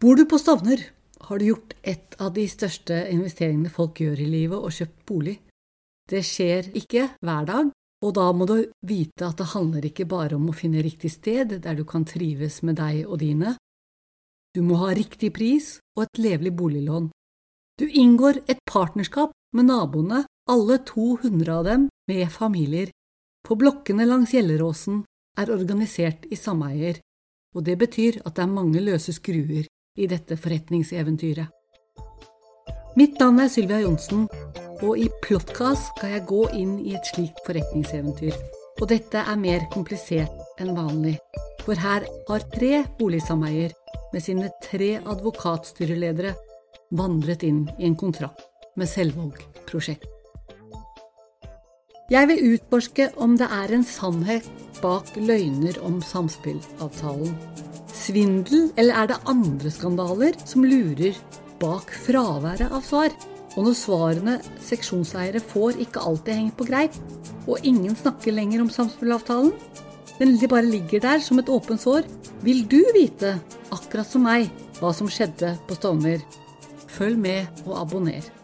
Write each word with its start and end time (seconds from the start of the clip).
Bor 0.00 0.16
du 0.16 0.24
på 0.24 0.38
Stovner, 0.40 0.80
har 1.20 1.38
du 1.38 1.44
gjort 1.44 1.74
et 1.82 2.14
av 2.24 2.30
de 2.32 2.46
største 2.48 3.02
investeringene 3.12 3.68
folk 3.68 3.98
gjør 4.00 4.22
i 4.24 4.28
livet, 4.32 4.56
og 4.56 4.72
kjøpt 4.72 5.00
bolig. 5.04 5.34
Det 6.08 6.22
skjer 6.24 6.70
ikke 6.80 7.02
hver 7.20 7.48
dag, 7.50 7.72
og 8.00 8.14
da 8.16 8.30
må 8.32 8.46
du 8.48 8.54
vite 8.88 9.26
at 9.26 9.36
det 9.36 9.50
handler 9.50 9.84
ikke 9.84 10.06
bare 10.08 10.38
om 10.38 10.46
å 10.48 10.54
finne 10.56 10.80
riktig 10.80 11.10
sted 11.12 11.52
der 11.66 11.76
du 11.76 11.82
kan 11.84 12.06
trives 12.08 12.62
med 12.64 12.78
deg 12.80 13.02
og 13.04 13.20
dine. 13.20 13.52
Du 14.56 14.62
må 14.64 14.78
ha 14.80 14.94
riktig 14.96 15.34
pris 15.36 15.74
og 15.98 16.06
et 16.06 16.20
levelig 16.24 16.54
boliglån. 16.56 17.10
Du 17.76 17.84
inngår 17.84 18.40
et 18.48 18.62
partnerskap 18.64 19.34
med 19.52 19.68
naboene, 19.68 20.22
alle 20.48 20.78
200 20.88 21.58
av 21.58 21.66
dem 21.68 21.84
med 22.08 22.32
familier. 22.32 22.88
På 23.44 23.52
blokkene 23.60 24.08
langs 24.08 24.32
Gjelleråsen 24.32 25.04
er 25.36 25.52
organisert 25.52 26.24
i 26.32 26.40
sameier, 26.40 27.02
og 27.52 27.68
det 27.68 27.76
betyr 27.84 28.22
at 28.24 28.38
det 28.38 28.46
er 28.46 28.56
mange 28.56 28.80
løse 28.80 29.12
skruer 29.12 29.68
i 29.96 30.06
dette 30.10 30.36
forretningseventyret. 30.38 31.48
Mitt 32.98 33.20
navn 33.22 33.40
er 33.40 33.50
Sylvia 33.50 33.80
Johnsen, 33.84 34.26
og 34.82 34.98
i 34.98 35.06
Plottkast 35.22 35.92
skal 35.92 36.16
jeg 36.16 36.26
gå 36.28 36.40
inn 36.58 36.78
i 36.82 36.94
et 36.98 37.10
slikt 37.12 37.38
forretningseventyr. 37.46 38.34
Og 38.80 38.88
dette 38.90 39.22
er 39.22 39.38
mer 39.38 39.66
komplisert 39.72 40.60
enn 40.60 40.72
vanlig, 40.76 41.16
for 41.64 41.78
her 41.78 42.06
har 42.28 42.46
tre 42.54 42.84
boligsameier 42.98 43.74
med 44.12 44.24
sine 44.24 44.50
tre 44.64 44.96
advokatstyreledere 44.98 46.34
vandret 46.96 47.44
inn 47.46 47.66
i 47.78 47.86
en 47.86 47.98
kontrakt 47.98 48.48
med 48.76 48.90
Selvåg 48.90 49.38
prosjekt. 49.68 50.08
Jeg 52.10 52.26
vil 52.26 52.56
utforske 52.56 53.12
om 53.22 53.36
det 53.38 53.46
er 53.54 53.70
en 53.70 53.84
sannhet 53.86 54.48
bak 54.82 55.12
løgner 55.14 55.76
om 55.86 56.00
samspillavtalen. 56.02 57.36
Svindel, 58.00 58.70
eller 58.80 58.96
er 58.96 59.10
det 59.10 59.18
andre 59.28 59.72
skandaler 59.72 60.38
som 60.48 60.64
lurer 60.64 61.18
bak 61.60 61.92
fraværet 62.06 62.72
av 62.72 62.80
svar? 62.86 63.12
Og 63.58 63.66
når 63.66 63.76
svarene 63.76 64.36
seksjonseiere 64.64 65.42
får 65.42 65.80
ikke 65.84 66.02
alltid 66.06 66.38
henger 66.38 66.56
på 66.56 66.68
greip, 66.70 66.96
og 67.50 67.66
ingen 67.66 67.96
snakker 67.98 68.32
lenger 68.32 68.62
om 68.64 68.72
samspillavtalen, 68.72 69.52
den 70.20 70.36
bare 70.48 70.68
ligger 70.68 71.00
der 71.00 71.22
som 71.24 71.38
et 71.40 71.48
åpent 71.48 71.80
sår, 71.80 72.04
vil 72.44 72.64
du 72.68 72.80
vite, 72.96 73.38
akkurat 73.72 74.08
som 74.08 74.24
meg, 74.24 74.50
hva 74.80 74.92
som 74.96 75.08
skjedde 75.08 75.54
på 75.68 75.76
Stovner. 75.76 76.20
Følg 76.90 77.18
med 77.20 77.64
og 77.66 77.80
abonner. 77.82 78.39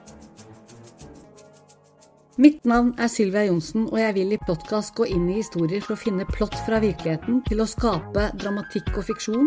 Mitt 2.37 2.67
navn 2.69 2.91
er 3.01 3.09
Sylvia 3.09 3.47
Johnsen, 3.47 3.87
og 3.89 3.97
jeg 3.97 4.13
vil 4.13 4.35
i 4.37 4.39
podkast 4.45 4.93
gå 4.99 5.07
inn 5.09 5.23
i 5.33 5.39
historier 5.39 5.81
for 5.81 5.95
å 5.95 6.01
finne 6.03 6.27
plott 6.29 6.53
fra 6.67 6.77
virkeligheten 6.83 7.39
til 7.47 7.63
å 7.65 7.67
skape 7.71 8.27
dramatikk 8.37 8.91
og 8.93 9.07
fiksjon, 9.09 9.47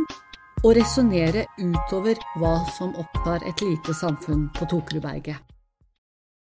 og 0.64 0.74
resonnere 0.74 1.44
utover 1.62 2.18
hva 2.42 2.56
som 2.80 2.96
opptar 2.98 3.46
et 3.46 3.62
lite 3.62 3.94
samfunn 3.94 4.48
på 4.58 4.66
Tokerudberget. 4.72 5.38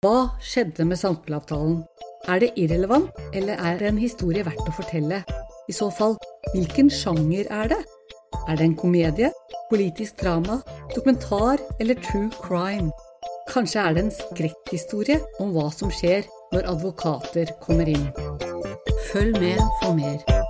Hva 0.05 0.35
skjedde 0.45 0.85
med 0.85 1.01
samtaleavtalen? 1.01 1.81
Er 2.29 2.45
det 2.45 2.53
irrelevant, 2.61 3.09
eller 3.33 3.57
er 3.57 3.81
det 3.81 3.89
en 3.95 4.05
historie 4.05 4.45
verdt 4.45 4.69
å 4.69 4.77
fortelle? 4.77 5.23
I 5.65 5.73
så 5.73 5.89
fall, 5.97 6.19
hvilken 6.53 6.93
sjanger 6.93 7.49
er 7.49 7.73
det? 7.73 7.81
Er 8.45 8.61
det 8.61 8.69
en 8.69 8.77
komedie, 8.77 9.33
politisk 9.73 10.21
drama, 10.21 10.61
dokumentar 10.93 11.65
eller 11.81 11.97
true 12.05 12.29
crime? 12.45 12.93
Kanskje 13.51 13.81
er 13.81 13.95
det 13.95 14.05
en 14.05 14.15
skrekkhistorie 14.15 15.19
om 15.43 15.53
hva 15.55 15.69
som 15.75 15.93
skjer 15.93 16.25
når 16.55 16.71
advokater 16.71 17.53
kommer 17.65 17.91
inn. 17.93 18.09
Følg 19.11 19.37
med 19.41 19.61
for 19.83 19.99
mer. 19.99 20.44